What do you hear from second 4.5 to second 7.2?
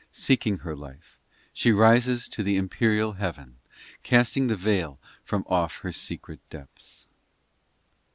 veil from off her secret depths.